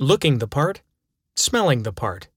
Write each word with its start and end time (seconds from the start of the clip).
looking 0.00 0.38
the 0.38 0.48
part, 0.48 0.80
smelling 1.36 1.82
the 1.82 1.92
part. 1.92 2.28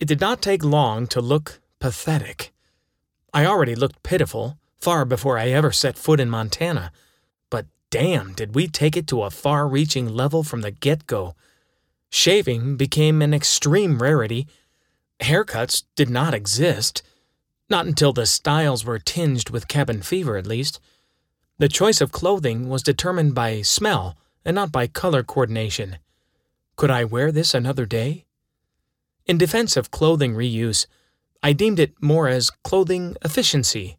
It 0.00 0.08
did 0.08 0.20
not 0.20 0.42
take 0.42 0.64
long 0.64 1.06
to 1.06 1.20
look 1.20 1.60
pathetic. 1.78 2.52
I 3.32 3.46
already 3.46 3.76
looked 3.76 4.02
pitiful 4.02 4.58
far 4.80 5.04
before 5.04 5.38
I 5.38 5.50
ever 5.50 5.70
set 5.70 5.96
foot 5.96 6.18
in 6.18 6.28
Montana, 6.28 6.90
but 7.48 7.66
damn, 7.90 8.32
did 8.32 8.56
we 8.56 8.66
take 8.66 8.96
it 8.96 9.06
to 9.06 9.22
a 9.22 9.30
far 9.30 9.68
reaching 9.68 10.08
level 10.08 10.42
from 10.42 10.62
the 10.62 10.72
get 10.72 11.06
go. 11.06 11.36
Shaving 12.10 12.76
became 12.76 13.22
an 13.22 13.32
extreme 13.32 14.02
rarity. 14.02 14.48
Haircuts 15.20 15.84
did 15.94 16.10
not 16.10 16.34
exist. 16.34 17.04
Not 17.70 17.86
until 17.86 18.12
the 18.12 18.26
styles 18.26 18.84
were 18.84 18.98
tinged 18.98 19.50
with 19.50 19.68
cabin 19.68 20.02
fever, 20.02 20.36
at 20.36 20.46
least. 20.46 20.80
The 21.58 21.68
choice 21.68 22.00
of 22.00 22.10
clothing 22.10 22.68
was 22.68 22.82
determined 22.82 23.36
by 23.36 23.62
smell 23.62 24.16
and 24.48 24.54
not 24.54 24.72
by 24.72 24.86
color 24.86 25.22
coordination. 25.22 25.98
Could 26.74 26.90
I 26.90 27.04
wear 27.04 27.30
this 27.30 27.52
another 27.52 27.84
day? 27.84 28.24
In 29.26 29.36
defense 29.36 29.76
of 29.76 29.90
clothing 29.90 30.32
reuse, 30.32 30.86
I 31.42 31.52
deemed 31.52 31.78
it 31.78 31.92
more 32.00 32.28
as 32.28 32.50
clothing 32.64 33.14
efficiency. 33.22 33.98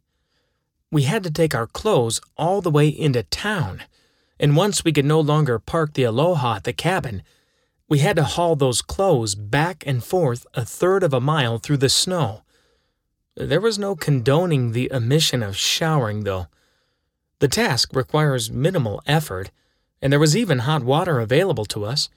We 0.90 1.04
had 1.04 1.22
to 1.22 1.30
take 1.30 1.54
our 1.54 1.68
clothes 1.68 2.20
all 2.36 2.60
the 2.60 2.70
way 2.70 2.88
into 2.88 3.22
town, 3.22 3.84
and 4.40 4.56
once 4.56 4.82
we 4.82 4.92
could 4.92 5.04
no 5.04 5.20
longer 5.20 5.60
park 5.60 5.92
the 5.92 6.02
Aloha 6.02 6.56
at 6.56 6.64
the 6.64 6.72
cabin, 6.72 7.22
we 7.88 8.00
had 8.00 8.16
to 8.16 8.24
haul 8.24 8.56
those 8.56 8.82
clothes 8.82 9.36
back 9.36 9.84
and 9.86 10.02
forth 10.02 10.48
a 10.54 10.64
third 10.64 11.04
of 11.04 11.14
a 11.14 11.20
mile 11.20 11.58
through 11.58 11.76
the 11.76 11.88
snow. 11.88 12.42
There 13.36 13.60
was 13.60 13.78
no 13.78 13.94
condoning 13.94 14.72
the 14.72 14.92
omission 14.92 15.44
of 15.44 15.56
showering, 15.56 16.24
though. 16.24 16.48
The 17.38 17.46
task 17.46 17.94
requires 17.94 18.50
minimal 18.50 19.00
effort, 19.06 19.52
and 20.02 20.12
there 20.12 20.20
was 20.20 20.36
even 20.36 20.60
hot 20.60 20.82
water 20.82 21.20
available 21.20 21.64
to 21.66 21.84
us. 21.84 22.08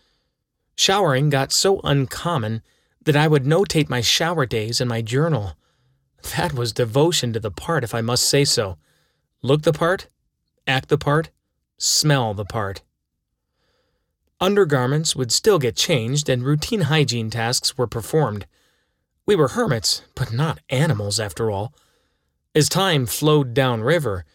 Showering 0.76 1.30
got 1.30 1.52
so 1.52 1.80
uncommon 1.84 2.62
that 3.04 3.16
I 3.16 3.28
would 3.28 3.44
notate 3.44 3.90
my 3.90 4.02
shower 4.02 4.46
days 4.46 4.80
in 4.80 4.88
my 4.88 5.02
journal. 5.02 5.54
That 6.38 6.54
was 6.54 6.72
devotion 6.72 7.34
to 7.34 7.40
the 7.40 7.52
part, 7.52 7.84
if 7.84 7.94
I 7.94 8.02
must 8.02 8.28
say 8.28 8.46
so. 8.46 8.78
Look 9.42 9.64
the 9.64 9.74
part, 9.74 10.08
act 10.66 10.88
the 10.90 10.98
part, 10.98 11.30
smell 11.78 12.34
the 12.34 12.46
part. 12.46 12.82
Undergarments 14.40 15.16
would 15.16 15.32
still 15.32 15.60
get 15.60 15.76
changed, 15.76 16.30
and 16.30 16.44
routine 16.44 16.82
hygiene 16.82 17.30
tasks 17.30 17.78
were 17.78 17.88
performed. 17.88 18.46
We 19.26 19.36
were 19.36 19.50
hermits, 19.50 20.02
but 20.16 20.34
not 20.34 20.60
animals, 20.70 21.20
after 21.20 21.52
all. 21.52 21.74
As 22.56 22.70
time 22.70 23.06
flowed 23.06 23.54
downriver, 23.54 24.26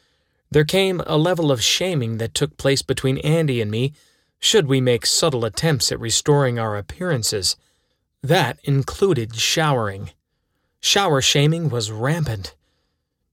there 0.51 0.65
came 0.65 1.03
a 1.07 1.19
level 1.19 1.53
of 1.53 1.63
shaming 1.63 2.19
that 2.19 2.35
took 2.35 2.57
place 2.57 2.83
between 2.83 3.19
Andy 3.19 3.61
and 3.61 3.71
me 3.71 3.93
should 4.39 4.67
we 4.67 4.81
make 4.81 5.05
subtle 5.05 5.45
attempts 5.45 5.91
at 5.93 6.01
restoring 6.01 6.59
our 6.59 6.77
appearances. 6.77 7.57
That 8.23 8.59
included 8.65 9.37
showering. 9.37 10.11
Shower 10.81 11.21
shaming 11.21 11.69
was 11.69 11.91
rampant. 11.91 12.55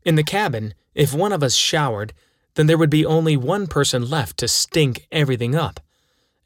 In 0.03 0.15
the 0.15 0.23
cabin, 0.23 0.73
if 0.93 1.13
one 1.13 1.31
of 1.31 1.43
us 1.43 1.55
showered, 1.55 2.13
then 2.55 2.67
there 2.67 2.77
would 2.77 2.89
be 2.89 3.05
only 3.05 3.37
one 3.37 3.67
person 3.67 4.09
left 4.09 4.37
to 4.37 4.47
stink 4.47 5.07
everything 5.11 5.55
up, 5.55 5.79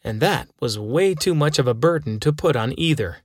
and 0.04 0.20
that 0.22 0.50
was 0.60 0.80
way 0.80 1.14
too 1.14 1.36
much 1.36 1.60
of 1.60 1.68
a 1.68 1.74
burden 1.74 2.20
to 2.20 2.34
put 2.34 2.56
on 2.56 2.74
either. 2.78 3.18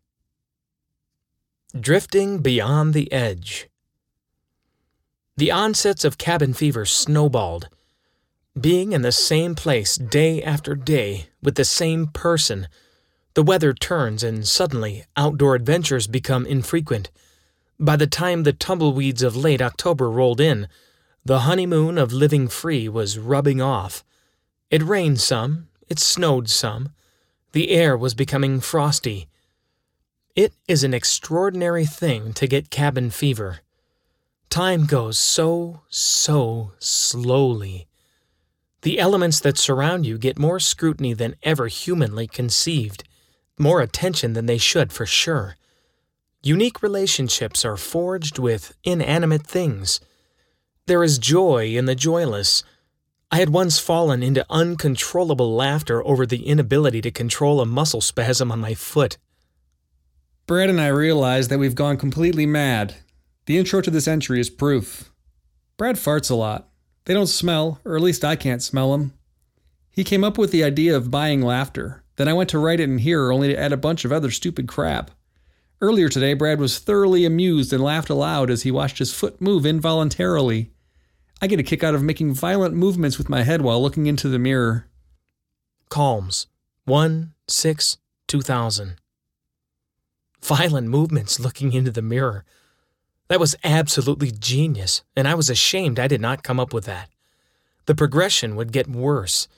Drifting 1.79 2.39
beyond 2.39 2.95
the 2.95 3.11
edge. 3.11 3.69
The 5.37 5.51
onsets 5.51 6.05
of 6.05 6.17
cabin 6.17 6.55
fever 6.55 6.85
snowballed. 6.85 7.69
Being 8.61 8.93
in 8.93 9.03
the 9.03 9.11
same 9.11 9.57
place 9.57 9.97
day 9.97 10.41
after 10.41 10.77
day 10.77 11.27
with 11.43 11.57
the 11.57 11.65
same 11.65 12.07
person, 12.07 12.69
the 13.35 13.43
weather 13.43 13.73
turns 13.73 14.23
and 14.23 14.47
suddenly 14.47 15.07
outdoor 15.17 15.57
adventures 15.57 16.07
become 16.07 16.47
infrequent. 16.47 17.11
By 17.81 17.97
the 17.97 18.07
time 18.07 18.45
the 18.45 18.53
tumbleweeds 18.53 19.25
of 19.25 19.35
late 19.35 19.61
October 19.61 20.09
rolled 20.09 20.41
in, 20.41 20.69
the 21.25 21.41
honeymoon 21.41 21.99
of 21.99 22.13
living 22.13 22.47
free 22.47 22.89
was 22.89 23.19
rubbing 23.19 23.61
off. 23.61 24.05
It 24.71 24.85
rained 24.85 25.21
some, 25.21 25.67
it 25.89 25.99
snowed 25.99 26.49
some, 26.49 26.91
the 27.51 27.71
air 27.71 27.97
was 27.97 28.15
becoming 28.15 28.61
frosty. 28.61 29.27
It 30.37 30.53
is 30.69 30.85
an 30.85 30.95
extraordinary 30.95 31.87
thing 31.87 32.35
to 32.35 32.47
get 32.47 32.71
cabin 32.71 33.11
fever. 33.11 33.63
Time 34.55 34.87
goes 34.87 35.19
so, 35.19 35.81
so 35.89 36.71
slowly. 36.79 37.89
The 38.83 39.01
elements 39.01 39.41
that 39.41 39.59
surround 39.59 40.07
you 40.07 40.17
get 40.17 40.39
more 40.39 40.61
scrutiny 40.61 41.13
than 41.13 41.35
ever 41.43 41.67
humanly 41.67 42.29
conceived, 42.29 43.03
more 43.59 43.81
attention 43.81 44.35
than 44.35 44.47
they 44.47 44.59
should 44.59 44.93
for 44.93 45.07
sure. 45.07 45.57
Unique 46.41 46.85
relationships 46.85 47.65
are 47.65 47.77
forged 47.77 48.39
with 48.39 48.77
inanimate 48.85 49.45
things. 49.45 49.99
There 50.87 51.03
is 51.03 51.19
joy 51.19 51.75
in 51.77 51.87
the 51.87 51.97
joyless. 51.97 52.63
I 53.33 53.39
had 53.39 53.49
once 53.49 53.81
fallen 53.81 54.23
into 54.23 54.47
uncontrollable 54.49 55.53
laughter 55.53 56.01
over 56.07 56.27
the 56.27 56.47
inability 56.47 57.01
to 57.01 57.11
control 57.11 57.61
a 57.61 57.67
muscle 57.67 58.01
spasm 58.01 58.53
on 58.53 58.61
my 58.61 58.75
foot. 58.75 59.19
Brad 60.47 60.71
and 60.71 60.81
I 60.81 60.87
realize 60.87 61.49
that 61.49 61.59
we've 61.59 61.75
gone 61.75 61.97
completely 61.97 62.47
mad 62.47 62.95
the 63.47 63.59
intro 63.59 63.81
to 63.81 63.91
this 63.91 64.09
entry 64.09 64.41
is 64.41 64.51
proof. 64.51 65.13
Brad 65.77 65.97
farts 65.97 66.31
a 66.31 66.35
lot. 66.35 66.69
They 67.05 67.15
don't 67.15 67.27
smell, 67.27 67.81
or 67.85 67.97
at 67.97 68.03
least 68.03 68.25
I 68.25 68.37
can't 68.37 68.63
smell 68.63 68.93
them. 68.93 69.13
He 69.91 70.05
came 70.05 70.25
up 70.25 70.39
with 70.39 70.51
the 70.51 70.65
idea 70.65 70.97
of 70.97 71.11
buying 71.11 71.43
laughter. 71.43 72.03
Then 72.17 72.29
I 72.29 72.33
went 72.33 72.51
to 72.51 72.59
write 72.59 72.81
it 72.81 72.89
in 72.89 72.99
here 72.99 73.31
only 73.31 73.49
to 73.49 73.59
add 73.59 73.73
a 73.73 73.77
bunch 73.77 74.05
of 74.05 74.13
other 74.13 74.31
stupid 74.31 74.69
crap. 74.69 75.11
Earlier 75.81 76.09
today, 76.09 76.35
Brad 76.35 76.59
was 76.59 76.79
thoroughly 76.79 77.25
amused 77.25 77.73
and 77.73 77.83
laughed 77.83 78.09
aloud 78.09 78.51
as 78.51 78.63
he 78.63 78.71
watched 78.71 78.99
his 78.99 79.13
foot 79.13 79.41
move 79.41 79.67
involuntarily. 79.67 80.71
I 81.43 81.47
get 81.47 81.61
a 81.61 81.65
kick 81.65 81.85
out 81.85 81.95
of 81.95 82.03
making 82.03 82.35
violent 82.35 82.75
movements 82.75 83.19
with 83.19 83.29
my 83.29 83.43
head 83.43 83.61
while 83.61 83.83
looking 83.83 84.07
into 84.07 84.29
the 84.29 84.39
mirror. 84.39 84.89
Calms 85.91 86.47
1 86.87 87.35
6 87.49 87.99
2000. 88.27 88.97
Violent 90.43 90.89
movements 90.89 91.39
looking 91.39 91.73
into 91.73 91.91
the 91.91 92.03
mirror. 92.03 92.45
That 93.29 93.41
was 93.41 93.57
absolutely 93.65 94.31
genius, 94.31 95.03
and 95.17 95.27
I 95.27 95.35
was 95.35 95.49
ashamed 95.49 95.99
I 95.99 96.09
did 96.09 96.21
not 96.21 96.43
come 96.43 96.61
up 96.61 96.75
with 96.75 96.85
that. 96.85 97.09
The 97.87 97.95
progression 97.95 98.57
would 98.57 98.73
get 98.73 98.89
worse. 98.89 99.49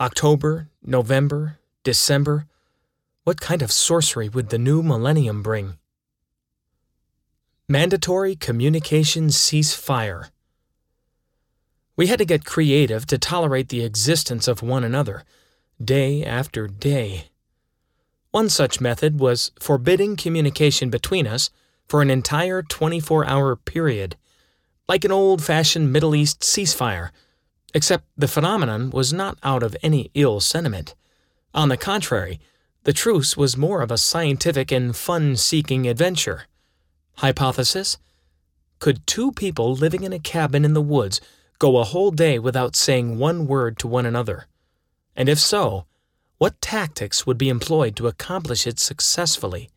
October, 0.00 0.68
November, 0.84 1.58
December. 1.82 2.46
What 3.24 3.40
kind 3.40 3.62
of 3.62 3.72
sorcery 3.72 4.28
would 4.28 4.50
the 4.50 4.58
new 4.58 4.82
millennium 4.82 5.42
bring? 5.42 5.78
Mandatory 7.68 8.36
communication 8.36 9.30
cease 9.30 9.74
fire. 9.74 10.28
We 11.96 12.08
had 12.08 12.18
to 12.18 12.26
get 12.26 12.44
creative 12.44 13.06
to 13.06 13.18
tolerate 13.18 13.70
the 13.70 13.84
existence 13.84 14.46
of 14.46 14.62
one 14.62 14.84
another, 14.84 15.24
day 15.82 16.22
after 16.22 16.68
day. 16.68 17.30
One 18.30 18.50
such 18.50 18.80
method 18.82 19.18
was 19.18 19.50
forbidding 19.58 20.16
communication 20.16 20.90
between 20.90 21.26
us 21.26 21.48
for 21.88 22.02
an 22.02 22.10
entire 22.10 22.62
24 22.62 23.26
hour 23.26 23.56
period, 23.56 24.16
like 24.88 25.04
an 25.04 25.12
old 25.12 25.42
fashioned 25.42 25.92
Middle 25.92 26.14
East 26.14 26.40
ceasefire, 26.40 27.10
except 27.74 28.04
the 28.16 28.28
phenomenon 28.28 28.90
was 28.90 29.12
not 29.12 29.38
out 29.42 29.62
of 29.62 29.76
any 29.82 30.10
ill 30.14 30.40
sentiment. 30.40 30.94
On 31.54 31.68
the 31.68 31.76
contrary, 31.76 32.40
the 32.84 32.92
truce 32.92 33.36
was 33.36 33.56
more 33.56 33.82
of 33.82 33.90
a 33.90 33.98
scientific 33.98 34.70
and 34.70 34.94
fun 34.94 35.36
seeking 35.36 35.88
adventure. 35.88 36.46
Hypothesis 37.16 37.98
Could 38.78 39.06
two 39.06 39.32
people 39.32 39.74
living 39.74 40.04
in 40.04 40.12
a 40.12 40.18
cabin 40.18 40.64
in 40.64 40.74
the 40.74 40.82
woods 40.82 41.20
go 41.58 41.78
a 41.78 41.84
whole 41.84 42.10
day 42.10 42.38
without 42.38 42.76
saying 42.76 43.18
one 43.18 43.46
word 43.46 43.78
to 43.78 43.88
one 43.88 44.06
another? 44.06 44.46
And 45.16 45.28
if 45.28 45.38
so, 45.38 45.86
what 46.38 46.60
tactics 46.60 47.26
would 47.26 47.38
be 47.38 47.48
employed 47.48 47.96
to 47.96 48.06
accomplish 48.06 48.66
it 48.66 48.78
successfully? 48.78 49.70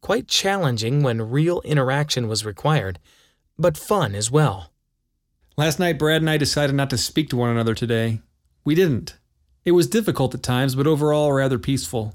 Quite 0.00 0.28
challenging 0.28 1.02
when 1.02 1.30
real 1.30 1.60
interaction 1.62 2.28
was 2.28 2.44
required, 2.44 2.98
but 3.58 3.76
fun 3.76 4.14
as 4.14 4.30
well. 4.30 4.70
Last 5.56 5.78
night, 5.78 5.98
Brad 5.98 6.22
and 6.22 6.30
I 6.30 6.36
decided 6.36 6.74
not 6.74 6.90
to 6.90 6.98
speak 6.98 7.28
to 7.30 7.36
one 7.36 7.50
another 7.50 7.74
today. 7.74 8.20
We 8.64 8.74
didn't. 8.74 9.16
It 9.64 9.72
was 9.72 9.86
difficult 9.86 10.34
at 10.34 10.42
times, 10.42 10.74
but 10.74 10.86
overall 10.86 11.32
rather 11.32 11.58
peaceful. 11.58 12.14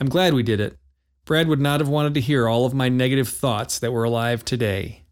I'm 0.00 0.08
glad 0.08 0.34
we 0.34 0.42
did 0.42 0.60
it. 0.60 0.76
Brad 1.24 1.48
would 1.48 1.60
not 1.60 1.80
have 1.80 1.88
wanted 1.88 2.14
to 2.14 2.20
hear 2.20 2.48
all 2.48 2.66
of 2.66 2.74
my 2.74 2.88
negative 2.88 3.28
thoughts 3.28 3.78
that 3.78 3.92
were 3.92 4.04
alive 4.04 4.44
today. 4.44 5.02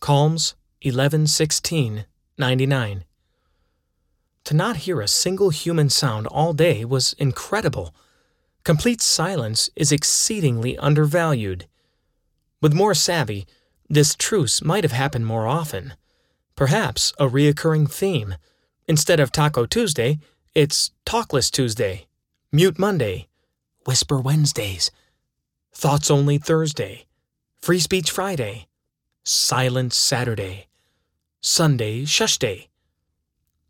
Calms 0.00 0.54
1116 0.82 2.06
99. 2.38 3.04
To 4.44 4.54
not 4.54 4.76
hear 4.78 5.00
a 5.00 5.06
single 5.06 5.50
human 5.50 5.90
sound 5.90 6.26
all 6.26 6.54
day 6.54 6.84
was 6.86 7.12
incredible. 7.14 7.94
Complete 8.64 9.00
silence 9.00 9.70
is 9.74 9.90
exceedingly 9.90 10.76
undervalued. 10.78 11.66
With 12.60 12.74
more 12.74 12.94
savvy, 12.94 13.46
this 13.88 14.14
truce 14.14 14.62
might 14.62 14.84
have 14.84 14.92
happened 14.92 15.26
more 15.26 15.46
often. 15.46 15.94
Perhaps 16.56 17.12
a 17.18 17.26
reoccurring 17.26 17.90
theme. 17.90 18.36
Instead 18.86 19.18
of 19.18 19.32
Taco 19.32 19.66
Tuesday, 19.66 20.18
it's 20.54 20.90
Talkless 21.06 21.50
Tuesday. 21.50 22.06
Mute 22.52 22.78
Monday, 22.78 23.28
Whisper 23.86 24.20
Wednesdays, 24.20 24.90
Thoughts 25.72 26.10
Only 26.10 26.36
Thursday, 26.36 27.06
Free 27.60 27.78
Speech 27.78 28.10
Friday, 28.10 28.66
Silent 29.22 29.92
Saturday, 29.92 30.66
Sunday 31.40 32.04
Shush 32.04 32.38
Day. 32.38 32.68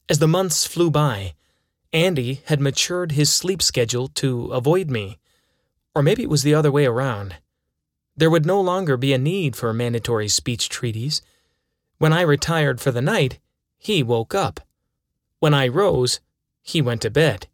As 0.09 0.19
the 0.19 0.27
months 0.27 0.67
flew 0.67 0.91
by, 0.91 1.35
Andy 1.93 2.43
had 2.47 2.61
matured 2.61 3.13
his 3.13 3.33
sleep 3.33 3.61
schedule 3.61 4.09
to 4.09 4.47
avoid 4.53 4.91
me. 4.91 5.19
Or 5.95 6.03
maybe 6.03 6.23
it 6.23 6.31
was 6.31 6.43
the 6.43 6.55
other 6.55 6.71
way 6.71 6.87
around. 6.87 7.37
There 8.17 8.31
would 8.31 8.47
no 8.47 8.61
longer 8.61 8.97
be 8.97 9.13
a 9.13 9.19
need 9.19 9.57
for 9.57 9.73
mandatory 9.73 10.29
speech 10.29 10.69
treaties. 10.69 11.23
When 11.99 12.13
I 12.13 12.21
retired 12.21 12.81
for 12.81 12.91
the 12.91 13.03
night, 13.03 13.39
he 13.77 14.03
woke 14.03 14.35
up. 14.35 14.61
When 15.41 15.55
I 15.55 15.69
rose, 15.69 16.21
he 16.63 16.83
went 16.83 17.03
to 17.03 17.11
bed. 17.11 17.49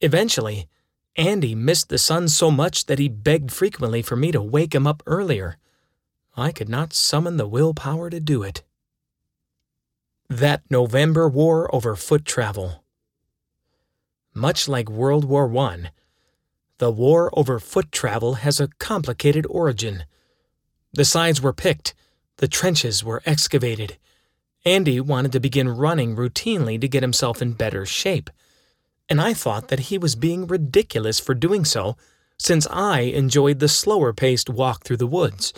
Eventually, 0.00 0.68
Andy 1.16 1.54
missed 1.54 1.88
the 1.88 1.98
sun 1.98 2.28
so 2.28 2.50
much 2.50 2.86
that 2.86 2.98
he 2.98 3.08
begged 3.08 3.52
frequently 3.52 4.00
for 4.00 4.16
me 4.16 4.32
to 4.32 4.40
wake 4.40 4.74
him 4.74 4.86
up 4.86 5.02
earlier. 5.06 5.58
I 6.36 6.50
could 6.50 6.68
not 6.68 6.92
summon 6.92 7.36
the 7.36 7.46
willpower 7.46 8.10
to 8.10 8.20
do 8.20 8.42
it. 8.42 8.62
That 10.28 10.62
November 10.70 11.28
war 11.28 11.72
over 11.74 11.94
foot 11.94 12.24
travel. 12.24 12.83
Much 14.34 14.66
like 14.66 14.90
World 14.90 15.24
War 15.24 15.56
I, 15.56 15.90
the 16.78 16.90
war 16.90 17.30
over 17.38 17.60
foot 17.60 17.92
travel 17.92 18.34
has 18.34 18.58
a 18.58 18.68
complicated 18.78 19.46
origin. 19.48 20.06
The 20.92 21.04
sides 21.04 21.40
were 21.40 21.52
picked, 21.52 21.94
the 22.38 22.48
trenches 22.48 23.04
were 23.04 23.22
excavated. 23.24 23.96
Andy 24.64 25.00
wanted 25.00 25.30
to 25.32 25.40
begin 25.40 25.68
running 25.68 26.16
routinely 26.16 26.80
to 26.80 26.88
get 26.88 27.02
himself 27.02 27.40
in 27.40 27.52
better 27.52 27.86
shape, 27.86 28.28
and 29.08 29.20
I 29.20 29.34
thought 29.34 29.68
that 29.68 29.86
he 29.90 29.98
was 29.98 30.16
being 30.16 30.48
ridiculous 30.48 31.20
for 31.20 31.34
doing 31.34 31.64
so, 31.64 31.96
since 32.36 32.66
I 32.70 33.00
enjoyed 33.00 33.60
the 33.60 33.68
slower 33.68 34.12
paced 34.12 34.50
walk 34.50 34.82
through 34.82 34.96
the 34.96 35.06
woods. 35.06 35.52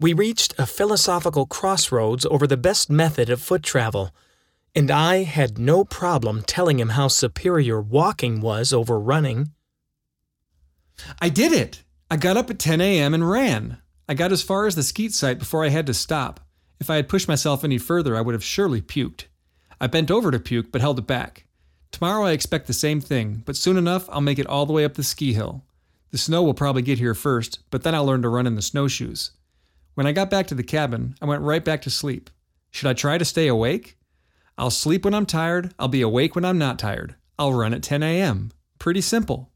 We 0.00 0.14
reached 0.14 0.54
a 0.58 0.64
philosophical 0.64 1.44
crossroads 1.44 2.24
over 2.24 2.46
the 2.46 2.56
best 2.56 2.88
method 2.88 3.28
of 3.28 3.42
foot 3.42 3.62
travel 3.62 4.12
and 4.74 4.90
I 4.90 5.24
had 5.24 5.58
no 5.58 5.84
problem 5.84 6.42
telling 6.42 6.80
him 6.80 6.90
how 6.90 7.08
superior 7.08 7.80
walking 7.80 8.40
was 8.40 8.72
over 8.72 8.98
running. 8.98 9.52
I 11.20 11.28
did 11.28 11.52
it! 11.52 11.82
I 12.10 12.16
got 12.16 12.36
up 12.36 12.50
at 12.50 12.58
10 12.58 12.80
a.m. 12.80 13.14
and 13.14 13.28
ran. 13.28 13.78
I 14.08 14.14
got 14.14 14.32
as 14.32 14.42
far 14.42 14.66
as 14.66 14.74
the 14.74 14.82
skeet 14.82 15.12
site 15.14 15.38
before 15.38 15.64
I 15.64 15.68
had 15.68 15.86
to 15.86 15.94
stop. 15.94 16.40
If 16.80 16.90
I 16.90 16.96
had 16.96 17.08
pushed 17.08 17.28
myself 17.28 17.64
any 17.64 17.78
further, 17.78 18.16
I 18.16 18.20
would 18.20 18.34
have 18.34 18.44
surely 18.44 18.82
puked. 18.82 19.26
I 19.80 19.86
bent 19.86 20.10
over 20.10 20.30
to 20.30 20.38
puke, 20.38 20.70
but 20.72 20.80
held 20.80 20.98
it 20.98 21.06
back. 21.06 21.46
Tomorrow 21.90 22.24
I 22.24 22.32
expect 22.32 22.66
the 22.66 22.72
same 22.72 23.00
thing, 23.00 23.42
but 23.46 23.56
soon 23.56 23.76
enough 23.76 24.08
I'll 24.10 24.20
make 24.20 24.38
it 24.38 24.46
all 24.46 24.66
the 24.66 24.72
way 24.72 24.84
up 24.84 24.94
the 24.94 25.02
ski 25.02 25.32
hill. 25.32 25.64
The 26.10 26.18
snow 26.18 26.42
will 26.42 26.54
probably 26.54 26.82
get 26.82 26.98
here 26.98 27.14
first, 27.14 27.60
but 27.70 27.82
then 27.82 27.94
I'll 27.94 28.04
learn 28.04 28.22
to 28.22 28.28
run 28.28 28.46
in 28.46 28.54
the 28.54 28.62
snowshoes. 28.62 29.32
When 29.94 30.06
I 30.06 30.12
got 30.12 30.30
back 30.30 30.46
to 30.48 30.54
the 30.54 30.62
cabin, 30.62 31.14
I 31.20 31.26
went 31.26 31.42
right 31.42 31.64
back 31.64 31.82
to 31.82 31.90
sleep. 31.90 32.30
Should 32.70 32.88
I 32.88 32.94
try 32.94 33.18
to 33.18 33.24
stay 33.24 33.46
awake? 33.46 33.96
I'll 34.58 34.70
sleep 34.70 35.04
when 35.04 35.14
I'm 35.14 35.26
tired, 35.26 35.74
I'll 35.78 35.88
be 35.88 36.02
awake 36.02 36.34
when 36.34 36.44
I'm 36.44 36.58
not 36.58 36.78
tired. 36.78 37.16
I'll 37.38 37.54
run 37.54 37.74
at 37.74 37.82
10 37.82 38.02
a.m. 38.02 38.52
Pretty 38.78 39.00
simple. 39.00 39.50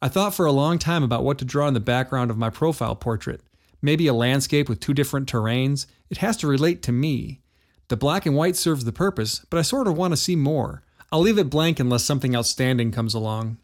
I 0.00 0.08
thought 0.08 0.34
for 0.34 0.46
a 0.46 0.52
long 0.52 0.78
time 0.78 1.02
about 1.02 1.24
what 1.24 1.38
to 1.38 1.44
draw 1.44 1.66
in 1.66 1.74
the 1.74 1.80
background 1.80 2.30
of 2.30 2.38
my 2.38 2.50
profile 2.50 2.94
portrait. 2.94 3.42
Maybe 3.82 4.06
a 4.06 4.14
landscape 4.14 4.68
with 4.68 4.80
two 4.80 4.94
different 4.94 5.28
terrains. 5.28 5.86
It 6.10 6.18
has 6.18 6.36
to 6.38 6.46
relate 6.46 6.82
to 6.84 6.92
me. 6.92 7.40
The 7.88 7.96
black 7.96 8.26
and 8.26 8.36
white 8.36 8.54
serves 8.54 8.84
the 8.84 8.92
purpose, 8.92 9.44
but 9.50 9.58
I 9.58 9.62
sort 9.62 9.88
of 9.88 9.96
want 9.96 10.12
to 10.12 10.16
see 10.16 10.36
more. 10.36 10.82
I'll 11.10 11.20
leave 11.20 11.38
it 11.38 11.50
blank 11.50 11.80
unless 11.80 12.04
something 12.04 12.36
outstanding 12.36 12.92
comes 12.92 13.14
along. 13.14 13.58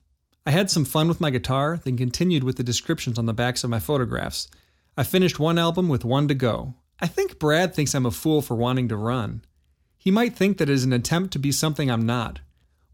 I 0.47 0.51
had 0.51 0.71
some 0.71 0.85
fun 0.85 1.09
with 1.09 1.21
my 1.21 1.31
guitar, 1.31 1.81
then 1.83 1.97
continued 1.97 2.43
with 2.43 2.57
the 2.57 2.63
descriptions 2.63 3.19
on 3.19 3.27
the 3.27 3.33
backs 3.33 3.65
of 3.65 3.71
my 3.71 3.79
photographs. 3.79 4.49
I 4.97 5.03
finished 5.03 5.39
one 5.39 5.59
album 5.59 5.89
with 5.89 6.05
one 6.05 6.29
to 6.29 6.35
go. 6.35 6.75
I 7.01 7.07
think 7.07 7.39
Brad 7.39 7.75
thinks 7.75 7.95
I'm 7.95 8.07
a 8.07 8.11
fool 8.11 8.43
for 8.43 8.55
wanting 8.55 8.89
to 8.89 8.97
run. 8.97 9.43
He 10.05 10.11
might 10.11 10.37
think 10.37 10.59
that 10.59 10.69
it 10.69 10.73
is 10.75 10.85
an 10.85 10.93
attempt 10.93 11.33
to 11.33 11.39
be 11.39 11.51
something 11.51 11.91
I'm 11.91 12.05
not. 12.05 12.41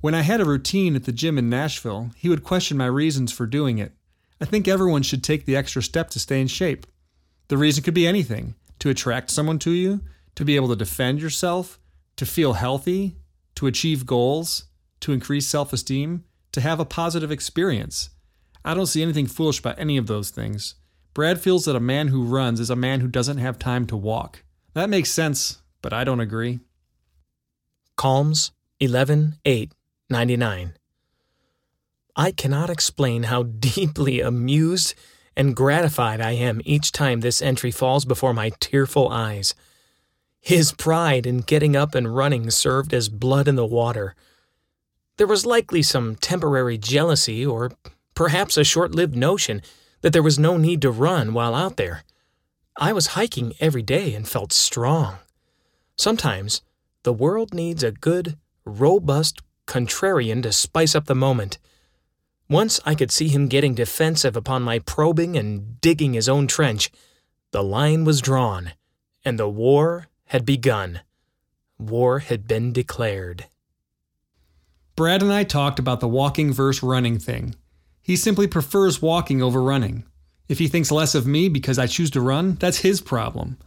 When 0.01 0.15
I 0.15 0.21
had 0.21 0.41
a 0.41 0.45
routine 0.45 0.95
at 0.95 1.07
the 1.07 1.13
gym 1.13 1.39
in 1.39 1.51
Nashville, 1.51 2.13
he 2.15 2.29
would 2.29 2.45
question 2.45 2.77
my 2.77 2.87
reasons 2.87 3.33
for 3.33 3.47
doing 3.47 3.79
it. 3.79 3.93
I 4.41 4.45
think 4.45 4.69
everyone 4.69 5.03
should 5.03 5.25
take 5.25 5.45
the 5.45 5.57
extra 5.57 5.83
step 5.83 6.11
to 6.11 6.21
stay 6.21 6.41
in 6.41 6.47
shape. 6.47 6.87
The 7.49 7.59
reason 7.59 7.83
could 7.83 7.95
be 7.95 8.07
anything 8.07 8.55
to 8.79 8.91
attract 8.91 9.33
someone 9.33 9.59
to 9.59 9.73
you, 9.73 10.03
to 10.37 10.45
be 10.45 10.55
able 10.55 10.69
to 10.69 10.77
defend 10.77 11.21
yourself, 11.21 11.81
to 12.15 12.25
feel 12.25 12.53
healthy, 12.53 13.17
to 13.57 13.67
achieve 13.67 14.07
goals, 14.07 14.67
to 15.01 15.13
increase 15.13 15.49
self 15.49 15.73
esteem, 15.73 16.23
to 16.53 16.61
have 16.61 16.79
a 16.79 16.85
positive 16.85 17.33
experience. 17.33 18.11
I 18.65 18.73
don't 18.73 18.87
see 18.87 19.03
anything 19.03 19.27
foolish 19.27 19.59
about 19.59 19.81
any 19.81 19.97
of 19.97 20.07
those 20.07 20.31
things. 20.31 20.77
Brad 21.13 21.41
feels 21.41 21.65
that 21.65 21.75
a 21.75 21.81
man 21.81 22.09
who 22.09 22.23
runs 22.23 22.61
is 22.61 22.71
a 22.71 22.77
man 22.77 23.01
who 23.01 23.09
doesn't 23.09 23.39
have 23.39 23.59
time 23.59 23.85
to 23.87 23.97
walk. 23.97 24.45
That 24.75 24.89
makes 24.89 25.11
sense, 25.11 25.59
but 25.83 25.93
I 25.93 26.05
don't 26.05 26.21
agree. 26.21 26.61
Calms 28.01 28.51
11 28.79 29.37
8 29.45 29.73
99. 30.09 30.73
I 32.17 32.33
cannot 32.33 32.71
explain 32.71 33.25
how 33.25 33.43
deeply 33.75 34.23
amused 34.23 34.95
and 35.37 35.55
gratified 35.55 36.19
I 36.19 36.31
am 36.31 36.63
each 36.65 36.93
time 36.93 37.21
this 37.21 37.43
entry 37.43 37.71
falls 37.71 38.07
before 38.07 38.33
my 38.33 38.53
tearful 38.59 39.11
eyes. 39.11 39.55
His 40.41 40.73
pride 40.73 41.27
in 41.27 41.41
getting 41.43 41.77
up 41.77 41.95
and 41.95 42.17
running 42.17 42.51
served 42.51 42.95
as 42.95 43.11
blood 43.11 43.47
in 43.47 43.57
the 43.57 43.67
water. 43.67 44.15
There 45.19 45.27
was 45.27 45.45
likely 45.45 45.83
some 45.83 46.17
temporary 46.17 46.79
jealousy 46.79 47.45
or 47.45 47.71
perhaps 48.15 48.57
a 48.57 48.65
short 48.65 48.95
lived 48.95 49.15
notion 49.15 49.61
that 50.01 50.15
there 50.15 50.23
was 50.23 50.39
no 50.39 50.57
need 50.57 50.81
to 50.81 50.91
run 50.91 51.35
while 51.35 51.55
out 51.55 51.77
there. 51.77 52.05
I 52.79 52.95
was 52.95 53.09
hiking 53.09 53.53
every 53.61 53.83
day 53.83 54.15
and 54.15 54.27
felt 54.27 54.55
strong. 54.55 55.17
Sometimes 55.99 56.63
the 57.03 57.13
world 57.13 57.55
needs 57.55 57.83
a 57.83 57.93
good, 57.93 58.37
robust 58.65 59.41
contrarian 59.67 60.43
to 60.43 60.53
spice 60.53 60.95
up 60.95 61.07
the 61.07 61.15
moment. 61.15 61.59
Once 62.49 62.81
I 62.85 62.95
could 62.95 63.11
see 63.11 63.29
him 63.29 63.47
getting 63.47 63.75
defensive 63.75 64.37
upon 64.37 64.63
my 64.63 64.81
probing 64.81 65.37
and 65.37 65.81
digging 65.81 66.15
his 66.15 66.29
own 66.29 66.47
trench. 66.47 66.91
The 67.53 67.63
line 67.63 68.05
was 68.05 68.21
drawn, 68.21 68.73
and 69.25 69.39
the 69.39 69.49
war 69.49 70.09
had 70.27 70.45
begun. 70.45 71.01
War 71.79 72.19
had 72.19 72.47
been 72.47 72.73
declared. 72.73 73.47
Brad 74.97 75.23
and 75.23 75.33
I 75.33 75.45
talked 75.45 75.79
about 75.79 76.01
the 76.01 76.09
walking 76.09 76.53
versus 76.53 76.83
running 76.83 77.19
thing. 77.19 77.55
He 78.03 78.17
simply 78.17 78.47
prefers 78.47 79.01
walking 79.01 79.43
over 79.43 79.63
running. 79.63 80.05
If 80.49 80.59
he 80.59 80.69
thinks 80.69 80.91
less 80.91 81.15
of 81.15 81.27
me 81.27 81.49
because 81.49 81.79
I 81.79 81.87
choose 81.87 82.11
to 82.11 82.21
run, 82.21 82.57
that's 82.57 82.79
his 82.79 83.01
problem. 83.01 83.59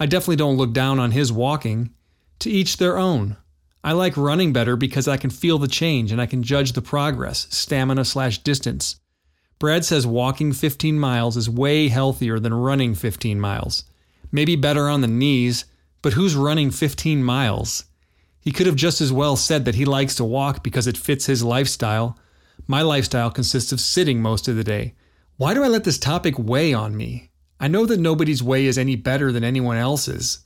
I 0.00 0.06
definitely 0.06 0.36
don't 0.36 0.56
look 0.56 0.72
down 0.72 0.98
on 0.98 1.12
his 1.12 1.32
walking. 1.32 1.94
To 2.40 2.50
each 2.50 2.76
their 2.76 2.98
own. 2.98 3.36
I 3.82 3.92
like 3.92 4.16
running 4.16 4.52
better 4.52 4.76
because 4.76 5.06
I 5.06 5.18
can 5.18 5.30
feel 5.30 5.58
the 5.58 5.68
change 5.68 6.10
and 6.10 6.20
I 6.20 6.26
can 6.26 6.42
judge 6.42 6.72
the 6.72 6.82
progress, 6.82 7.46
stamina 7.50 8.04
slash 8.04 8.38
distance. 8.38 8.96
Brad 9.58 9.84
says 9.84 10.06
walking 10.06 10.52
15 10.52 10.98
miles 10.98 11.36
is 11.36 11.48
way 11.48 11.88
healthier 11.88 12.38
than 12.38 12.54
running 12.54 12.94
15 12.94 13.38
miles. 13.38 13.84
Maybe 14.32 14.56
better 14.56 14.88
on 14.88 15.00
the 15.00 15.06
knees, 15.06 15.64
but 16.02 16.14
who's 16.14 16.34
running 16.34 16.70
15 16.70 17.22
miles? 17.22 17.84
He 18.40 18.52
could 18.52 18.66
have 18.66 18.76
just 18.76 19.00
as 19.00 19.12
well 19.12 19.36
said 19.36 19.64
that 19.64 19.74
he 19.74 19.84
likes 19.84 20.14
to 20.16 20.24
walk 20.24 20.62
because 20.62 20.86
it 20.86 20.98
fits 20.98 21.26
his 21.26 21.42
lifestyle. 21.42 22.18
My 22.66 22.82
lifestyle 22.82 23.30
consists 23.30 23.72
of 23.72 23.80
sitting 23.80 24.20
most 24.20 24.48
of 24.48 24.56
the 24.56 24.64
day. 24.64 24.94
Why 25.36 25.54
do 25.54 25.62
I 25.62 25.68
let 25.68 25.84
this 25.84 25.98
topic 25.98 26.38
weigh 26.38 26.74
on 26.74 26.96
me? 26.96 27.30
I 27.58 27.68
know 27.68 27.86
that 27.86 28.00
nobody's 28.00 28.42
way 28.42 28.66
is 28.66 28.76
any 28.76 28.96
better 28.96 29.32
than 29.32 29.44
anyone 29.44 29.76
else's. 29.76 30.40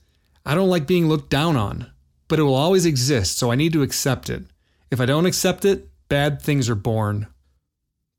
I 0.44 0.54
don't 0.54 0.68
like 0.70 0.86
being 0.86 1.08
looked 1.08 1.30
down 1.30 1.56
on, 1.56 1.90
but 2.28 2.38
it 2.38 2.42
will 2.42 2.54
always 2.54 2.86
exist, 2.86 3.38
so 3.38 3.50
I 3.50 3.56
need 3.56 3.72
to 3.72 3.82
accept 3.82 4.30
it. 4.30 4.44
If 4.90 5.00
I 5.00 5.06
don't 5.06 5.26
accept 5.26 5.64
it, 5.64 5.88
bad 6.08 6.40
things 6.40 6.68
are 6.68 6.74
born. 6.74 7.26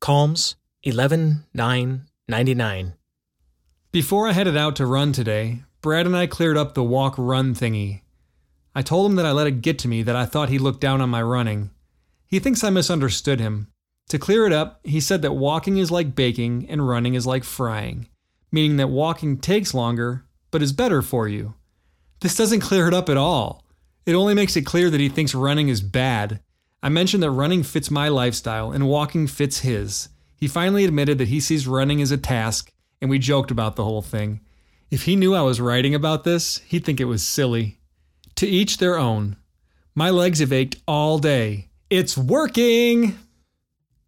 Calms 0.00 0.56
11 0.82 1.44
9 1.52 2.06
99. 2.28 2.94
Before 3.92 4.28
I 4.28 4.32
headed 4.32 4.56
out 4.56 4.76
to 4.76 4.86
run 4.86 5.12
today, 5.12 5.64
Brad 5.82 6.06
and 6.06 6.16
I 6.16 6.26
cleared 6.26 6.56
up 6.56 6.74
the 6.74 6.84
walk 6.84 7.16
run 7.18 7.54
thingy. 7.54 8.02
I 8.74 8.82
told 8.82 9.10
him 9.10 9.16
that 9.16 9.26
I 9.26 9.32
let 9.32 9.48
it 9.48 9.62
get 9.62 9.78
to 9.80 9.88
me 9.88 10.02
that 10.02 10.14
I 10.14 10.26
thought 10.26 10.48
he 10.48 10.58
looked 10.58 10.80
down 10.80 11.00
on 11.00 11.10
my 11.10 11.22
running. 11.22 11.70
He 12.26 12.38
thinks 12.38 12.62
I 12.62 12.70
misunderstood 12.70 13.40
him. 13.40 13.68
To 14.10 14.18
clear 14.18 14.46
it 14.46 14.52
up, 14.52 14.80
he 14.84 15.00
said 15.00 15.22
that 15.22 15.32
walking 15.32 15.78
is 15.78 15.90
like 15.90 16.14
baking 16.14 16.68
and 16.68 16.86
running 16.86 17.14
is 17.14 17.26
like 17.26 17.44
frying, 17.44 18.08
meaning 18.52 18.76
that 18.76 18.88
walking 18.88 19.38
takes 19.38 19.74
longer, 19.74 20.24
but 20.50 20.62
is 20.62 20.72
better 20.72 21.02
for 21.02 21.26
you. 21.26 21.54
This 22.20 22.36
doesn't 22.36 22.60
clear 22.60 22.86
it 22.86 22.94
up 22.94 23.08
at 23.08 23.16
all. 23.16 23.64
It 24.06 24.14
only 24.14 24.34
makes 24.34 24.56
it 24.56 24.66
clear 24.66 24.90
that 24.90 25.00
he 25.00 25.08
thinks 25.08 25.34
running 25.34 25.68
is 25.68 25.80
bad. 25.80 26.40
I 26.82 26.88
mentioned 26.88 27.22
that 27.22 27.30
running 27.30 27.62
fits 27.62 27.90
my 27.90 28.08
lifestyle 28.08 28.72
and 28.72 28.88
walking 28.88 29.26
fits 29.26 29.60
his. 29.60 30.08
He 30.36 30.48
finally 30.48 30.84
admitted 30.84 31.18
that 31.18 31.28
he 31.28 31.40
sees 31.40 31.66
running 31.66 32.00
as 32.00 32.10
a 32.10 32.16
task, 32.16 32.72
and 33.00 33.10
we 33.10 33.18
joked 33.18 33.50
about 33.50 33.76
the 33.76 33.84
whole 33.84 34.02
thing. 34.02 34.40
If 34.90 35.04
he 35.04 35.16
knew 35.16 35.34
I 35.34 35.42
was 35.42 35.60
writing 35.60 35.94
about 35.94 36.24
this, 36.24 36.58
he'd 36.66 36.84
think 36.84 37.00
it 37.00 37.04
was 37.04 37.26
silly. 37.26 37.78
To 38.36 38.46
each 38.46 38.78
their 38.78 38.98
own. 38.98 39.36
My 39.94 40.10
legs 40.10 40.38
have 40.40 40.52
ached 40.52 40.76
all 40.86 41.18
day. 41.18 41.68
It's 41.90 42.16
working! 42.16 43.18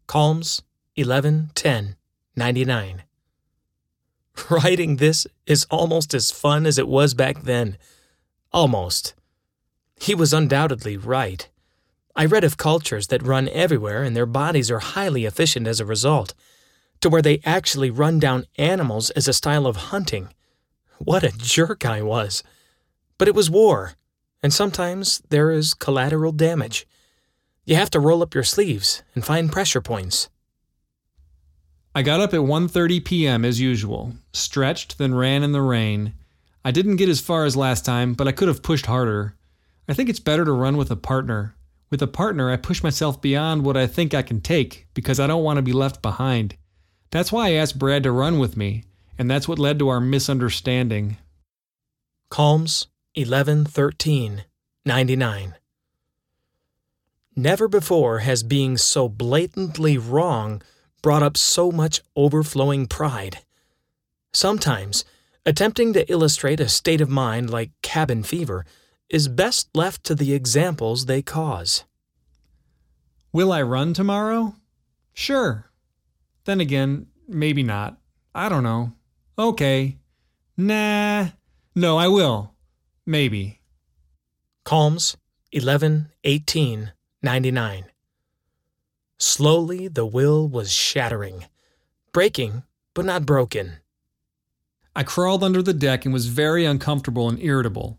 Calms 0.07 0.63
11 0.97 1.51
10 1.55 1.97
99. 2.37 3.03
Writing 4.51 4.97
this 4.97 5.27
is 5.47 5.67
almost 5.71 6.15
as 6.15 6.31
fun 6.31 6.67
as 6.67 6.79
it 6.79 6.89
was 6.89 7.15
back 7.15 7.43
then. 7.43 7.77
Almost. 8.53 9.15
He 9.97 10.15
was 10.15 10.33
undoubtedly 10.33 10.97
right. 10.97 11.49
I 12.15 12.27
read 12.27 12.45
of 12.45 12.57
cultures 12.57 13.07
that 13.07 13.23
run 13.23 13.49
everywhere 13.49 14.03
and 14.03 14.15
their 14.15 14.27
bodies 14.27 14.71
are 14.71 14.81
highly 14.81 15.25
efficient 15.25 15.67
as 15.67 15.81
a 15.81 15.87
result, 15.87 16.35
to 17.01 17.09
where 17.09 17.23
they 17.23 17.41
actually 17.45 17.91
run 17.91 18.19
down 18.19 18.47
animals 18.59 19.11
as 19.11 19.27
a 19.27 19.33
style 19.33 19.67
of 19.67 19.77
hunting. 19.77 20.29
What 20.99 21.25
a 21.25 21.33
jerk 21.37 21.87
I 21.87 22.03
was! 22.03 22.43
But 23.17 23.29
it 23.29 23.35
was 23.35 23.51
war, 23.51 23.95
and 24.43 24.53
sometimes 24.53 25.23
there 25.31 25.51
is 25.51 25.75
collateral 25.75 26.33
damage. 26.33 26.87
You 27.65 27.77
have 27.77 27.91
to 27.91 28.01
roll 28.01 28.23
up 28.23 28.35
your 28.35 28.45
sleeves 28.45 29.03
and 29.15 29.25
find 29.25 29.51
pressure 29.51 29.81
points. 29.81 30.29
I 31.95 32.03
got 32.03 32.21
up 32.21 32.35
at 32.35 32.41
1:30 32.41 33.05
p.m. 33.05 33.45
as 33.45 33.61
usual, 33.61 34.15
stretched, 34.33 34.99
then 34.99 35.15
ran 35.15 35.43
in 35.43 35.53
the 35.53 35.63
rain. 35.63 36.15
I 36.65 36.71
didn't 36.71 36.97
get 36.97 37.09
as 37.09 37.21
far 37.21 37.45
as 37.45 37.57
last 37.57 37.85
time, 37.85 38.15
but 38.15 38.29
I 38.29 38.33
could 38.33 38.49
have 38.49 38.63
pushed 38.63 38.87
harder. 38.87 39.35
I 39.89 39.95
think 39.95 40.09
it's 40.09 40.21
better 40.21 40.45
to 40.45 40.53
run 40.53 40.77
with 40.77 40.91
a 40.91 40.97
partner. 40.97 41.57
With 41.91 42.01
a 42.03 42.07
partner, 42.07 42.51
I 42.51 42.57
push 42.57 42.83
myself 42.83 43.21
beyond 43.21 43.65
what 43.65 43.77
I 43.77 43.87
think 43.87 44.15
I 44.15 44.23
can 44.23 44.41
take 44.41 44.87
because 44.95 45.21
I 45.21 45.27
don't 45.27 45.45
want 45.45 45.59
to 45.59 45.63
be 45.63 45.73
left 45.73 46.01
behind. 46.01 46.57
That's 47.11 47.33
why 47.33 47.49
I 47.49 47.53
asked 47.53 47.79
Brad 47.79 48.05
to 48.05 48.13
run 48.13 48.39
with 48.39 48.57
me, 48.57 48.85
and 49.19 49.31
that's 49.31 49.47
what 49.47 49.59
led 49.59 49.79
to 49.81 49.89
our 49.89 50.01
misunderstanding. 50.01 51.19
Calms 52.31 52.87
11 53.15 53.67
13 53.67 54.45
99. 54.87 55.55
Never 57.37 57.69
before 57.69 58.21
has 58.21 58.43
being 58.43 58.77
so 58.77 59.09
blatantly 59.09 59.99
wrong 59.99 60.63
brought 61.03 61.23
up 61.23 61.37
so 61.37 61.71
much 61.73 62.01
overflowing 62.17 62.87
pride. 62.87 63.41
Sometimes, 64.33 65.05
attempting 65.45 65.93
to 65.93 66.11
illustrate 66.11 66.61
a 66.61 66.69
state 66.69 67.01
of 67.01 67.09
mind 67.09 67.51
like 67.51 67.71
cabin 67.83 68.23
fever 68.23 68.65
is 69.09 69.29
best 69.29 69.69
left 69.75 70.05
to 70.05 70.15
the 70.15 70.33
examples 70.33 71.07
they 71.07 71.23
cause. 71.23 71.85
Will 73.33 73.53
I 73.53 73.63
run 73.63 73.95
tomorrow? 73.95 74.55
Sure. 75.13 75.71
Then 76.45 76.61
again, 76.61 77.07
maybe 77.29 77.63
not. 77.63 77.99
I 78.35 78.49
don't 78.49 78.63
know. 78.63 78.93
Okay. 79.39 79.99
Nah. 80.57 81.29
No, 81.75 81.99
I 81.99 82.09
will. 82.09 82.55
Maybe. 83.07 83.61
Calms 84.65 85.17
11 85.51 86.09
18 86.25 86.93
99. 87.23 87.85
Slowly, 89.19 89.89
the 89.89 90.05
will 90.05 90.49
was 90.49 90.73
shattering, 90.73 91.47
breaking, 92.13 92.65
but 92.95 93.05
not 93.05 93.25
broken. 93.25 93.82
I 94.95 95.03
crawled 95.03 95.43
under 95.43 95.63
the 95.63 95.73
deck 95.73 96.05
and 96.05 96.13
was 96.13 96.27
very 96.27 96.65
uncomfortable 96.65 97.29
and 97.29 97.41
irritable. 97.41 97.99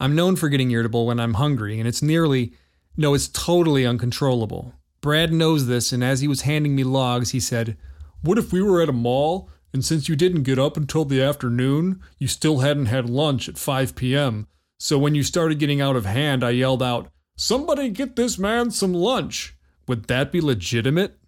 I'm 0.00 0.16
known 0.16 0.34
for 0.34 0.48
getting 0.48 0.70
irritable 0.72 1.06
when 1.06 1.20
I'm 1.20 1.34
hungry, 1.34 1.78
and 1.78 1.86
it's 1.86 2.02
nearly, 2.02 2.54
no, 2.96 3.14
it's 3.14 3.28
totally 3.28 3.86
uncontrollable. 3.86 4.74
Brad 5.00 5.32
knows 5.32 5.66
this, 5.66 5.92
and 5.92 6.02
as 6.02 6.20
he 6.20 6.28
was 6.28 6.42
handing 6.42 6.74
me 6.74 6.82
logs, 6.82 7.30
he 7.30 7.40
said, 7.40 7.76
What 8.22 8.38
if 8.38 8.52
we 8.52 8.62
were 8.62 8.82
at 8.82 8.88
a 8.88 8.92
mall, 8.92 9.48
and 9.72 9.84
since 9.84 10.08
you 10.08 10.16
didn't 10.16 10.42
get 10.42 10.58
up 10.58 10.76
until 10.76 11.04
the 11.04 11.22
afternoon, 11.22 12.00
you 12.18 12.26
still 12.26 12.58
hadn't 12.58 12.86
had 12.86 13.08
lunch 13.08 13.48
at 13.48 13.58
5 13.58 13.94
p.m.? 13.94 14.48
So 14.78 14.98
when 14.98 15.14
you 15.14 15.22
started 15.22 15.60
getting 15.60 15.80
out 15.80 15.94
of 15.94 16.06
hand, 16.06 16.42
I 16.42 16.50
yelled 16.50 16.82
out, 16.82 17.08
Somebody 17.36 17.88
get 17.88 18.16
this 18.16 18.38
man 18.38 18.70
some 18.70 18.92
lunch. 18.92 19.56
Would 19.86 20.04
that 20.08 20.32
be 20.32 20.40
legitimate? 20.40 21.18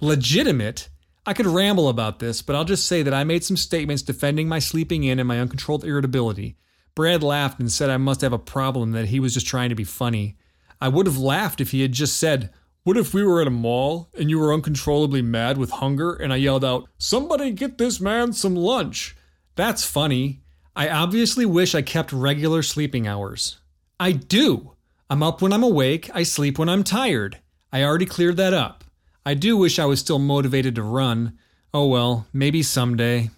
Legitimate? 0.00 0.88
I 1.26 1.32
could 1.32 1.46
ramble 1.46 1.88
about 1.88 2.18
this, 2.18 2.42
but 2.42 2.54
I'll 2.54 2.64
just 2.64 2.86
say 2.86 3.02
that 3.02 3.14
I 3.14 3.24
made 3.24 3.44
some 3.44 3.56
statements 3.56 4.02
defending 4.02 4.46
my 4.46 4.58
sleeping 4.58 5.04
in 5.04 5.18
and 5.18 5.26
my 5.26 5.40
uncontrolled 5.40 5.84
irritability. 5.84 6.56
Brad 6.94 7.22
laughed 7.22 7.58
and 7.58 7.72
said 7.72 7.88
I 7.88 7.96
must 7.96 8.20
have 8.20 8.34
a 8.34 8.38
problem, 8.38 8.92
that 8.92 9.06
he 9.06 9.20
was 9.20 9.34
just 9.34 9.46
trying 9.46 9.70
to 9.70 9.74
be 9.74 9.84
funny. 9.84 10.36
I 10.80 10.88
would 10.88 11.06
have 11.06 11.16
laughed 11.16 11.60
if 11.60 11.70
he 11.70 11.80
had 11.80 11.92
just 11.92 12.18
said, 12.18 12.50
What 12.82 12.98
if 12.98 13.14
we 13.14 13.24
were 13.24 13.40
at 13.40 13.46
a 13.46 13.50
mall 13.50 14.10
and 14.18 14.28
you 14.28 14.38
were 14.38 14.52
uncontrollably 14.52 15.22
mad 15.22 15.56
with 15.56 15.70
hunger 15.70 16.12
and 16.12 16.32
I 16.32 16.36
yelled 16.36 16.64
out, 16.64 16.88
Somebody 16.98 17.52
get 17.52 17.78
this 17.78 18.00
man 18.00 18.34
some 18.34 18.54
lunch? 18.54 19.16
That's 19.56 19.84
funny. 19.84 20.42
I 20.76 20.88
obviously 20.90 21.46
wish 21.46 21.74
I 21.74 21.82
kept 21.82 22.12
regular 22.12 22.62
sleeping 22.62 23.06
hours. 23.06 23.60
I 23.98 24.12
do. 24.12 24.72
I'm 25.08 25.22
up 25.22 25.40
when 25.40 25.52
I'm 25.52 25.62
awake, 25.62 26.10
I 26.12 26.22
sleep 26.22 26.58
when 26.58 26.68
I'm 26.68 26.84
tired. 26.84 27.38
I 27.72 27.82
already 27.82 28.06
cleared 28.06 28.36
that 28.36 28.52
up. 28.52 28.83
I 29.26 29.34
do 29.34 29.56
wish 29.56 29.78
I 29.78 29.86
was 29.86 30.00
still 30.00 30.18
motivated 30.18 30.74
to 30.74 30.82
run. 30.82 31.38
Oh 31.72 31.86
well, 31.86 32.26
maybe 32.32 32.62
someday. 32.62 33.30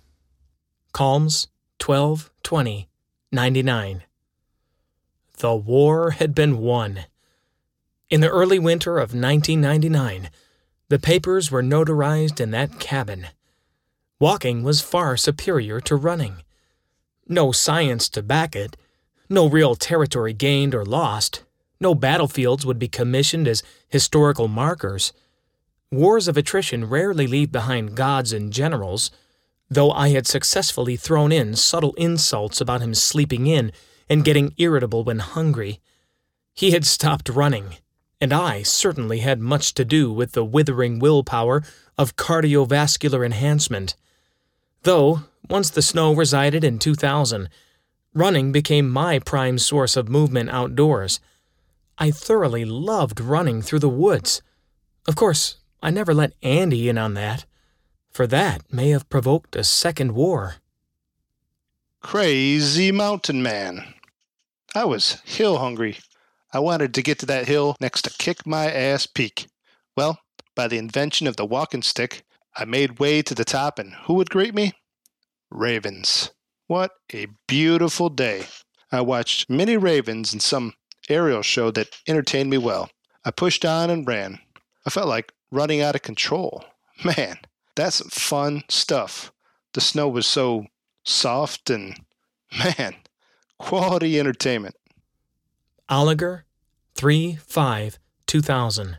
Calms 0.93 1.49
12 1.79 2.31
20 2.43 2.89
99. 3.31 4.03
The 5.39 5.55
war 5.55 6.13
had 6.13 6.35
been 6.35 6.59
won. 6.59 7.05
In 8.09 8.21
the 8.21 8.31
early 8.31 8.59
winter 8.59 8.97
of 8.97 9.15
1999, 9.15 10.31
the 10.89 10.99
papers 10.99 11.51
were 11.51 11.63
notarized 11.63 12.41
in 12.41 12.51
that 12.53 12.81
cabin. 12.81 13.29
Walking 14.19 14.63
was 14.63 14.81
far 14.81 15.17
superior 15.17 15.81
to 15.83 15.97
running. 15.97 16.43
No 17.29 17.53
science 17.53 18.09
to 18.11 18.23
back 18.23 18.57
it, 18.57 18.77
no 19.29 19.49
real 19.49 19.75
territory 19.75 20.33
gained 20.33 20.75
or 20.75 20.85
lost, 20.85 21.45
no 21.81 21.95
battlefields 21.95 22.65
would 22.65 22.79
be 22.79 22.89
commissioned 22.89 23.47
as 23.47 23.63
historical 23.89 24.49
markers. 24.49 25.13
Wars 25.93 26.27
of 26.27 26.37
attrition 26.37 26.85
rarely 26.89 27.27
leave 27.27 27.53
behind 27.53 27.95
gods 27.95 28.33
and 28.33 28.53
generals, 28.53 29.11
though 29.71 29.93
I 29.93 30.09
had 30.09 30.27
successfully 30.27 30.97
thrown 30.97 31.31
in 31.31 31.55
subtle 31.55 31.95
insults 31.95 32.61
about 32.61 32.81
him 32.81 32.93
sleeping 32.93 33.47
in 33.47 33.71
and 34.09 34.25
getting 34.25 34.55
irritable 34.59 35.05
when 35.05 35.21
hungry. 35.21 35.81
He 36.55 36.73
had 36.73 36.85
stopped 36.85 37.29
running, 37.29 37.77
and 38.21 38.33
I 38.33 38.63
certainly 38.63 39.21
had 39.21 39.41
much 39.41 39.75
to 39.75 39.85
do 39.85 40.13
with 40.13 40.33
the 40.33 40.45
withering 40.45 40.99
willpower 40.99 41.63
of 41.97 42.17
cardiovascular 42.17 43.25
enhancement. 43.25 43.95
Though, 44.83 45.21
once 45.49 45.71
the 45.71 45.83
snow 45.83 46.13
resided 46.13 46.65
in 46.65 46.79
2000, 46.81 47.49
running 48.13 48.51
became 48.51 48.89
my 48.89 49.21
prime 49.21 49.59
source 49.59 49.97
of 49.97 50.09
movement 50.09 50.51
outdoors. 50.51 51.21
I 51.99 52.11
thoroughly 52.11 52.65
loved 52.65 53.21
running 53.21 53.63
through 53.63 53.81
the 53.81 53.89
woods. 53.89 54.43
Of 55.07 55.15
course, 55.15 55.59
I 55.83 55.91
never 55.91 56.15
let 56.15 56.35
Andy 56.43 56.89
in 56.89 56.99
on 56.99 57.15
that, 57.15 57.45
for 58.11 58.27
that 58.27 58.73
may 58.73 58.91
have 58.91 59.09
provoked 59.09 59.57
a 59.57 59.65
second 59.65 60.13
war. 60.13 60.57
Crazy 62.01 62.93
mountain 62.93 63.43
man. 63.43 63.95
I 64.75 64.85
was 64.85 65.21
hill 65.25 65.59
hungry. 65.59 65.99
I 66.53 66.61
wanted 66.61 66.95
to 66.95 67.03
get 67.03 67.19
to 67.21 67.27
that 67.27 67.47
hill 67.47 67.77
next 67.81 68.03
to 68.03 68.17
Kick 68.19 68.47
My 68.47 68.71
Ass 68.71 69.07
Peak. 69.07 69.49
Well, 69.97 70.19
by 70.55 70.69
the 70.69 70.79
invention 70.79 71.27
of 71.27 71.37
the 71.37 71.45
walking 71.45 71.83
stick, 71.83 72.25
I 72.57 72.65
made 72.65 72.99
way 72.99 73.23
to 73.23 73.35
the 73.35 73.45
top, 73.45 73.79
and 73.79 73.93
who 73.93 74.15
would 74.15 74.31
greet 74.31 74.55
me? 74.55 74.73
Ravens. 75.51 76.31
What 76.67 76.93
a 77.13 77.27
beautiful 77.47 78.09
day. 78.09 78.47
I 78.91 79.03
watched 79.03 79.51
many 79.51 79.77
ravens 79.77 80.33
in 80.33 80.41
some 80.41 80.75
aerial 81.09 81.43
show 81.43 81.71
that 81.73 81.89
entertained 82.07 82.51
me 82.51 82.59
well. 82.59 82.91
I 83.25 83.31
pushed 83.31 83.65
on 83.65 83.91
and 83.91 84.07
ran. 84.07 84.39
I 84.87 84.91
felt 84.91 85.09
like 85.09 85.33
running 85.51 85.81
out 85.81 85.95
of 85.95 86.03
control. 86.03 86.65
Man, 87.05 87.39
that's 87.75 88.01
fun 88.13 88.63
stuff. 88.69 89.33
The 89.75 89.81
snow 89.81 90.09
was 90.09 90.27
so 90.27 90.67
soft 91.05 91.71
and, 91.71 92.01
man, 92.59 92.95
quality 93.59 94.19
entertainment. 94.19 94.77
Oliger 95.91 96.43
3 96.95 97.37
5 97.37 97.99
2000. 98.27 98.99